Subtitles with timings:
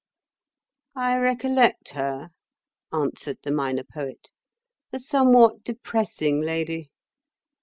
[0.95, 2.31] '""I recollect her,"
[2.91, 4.29] answered the Minor Poet,
[4.91, 6.89] "a somewhat depressing lady.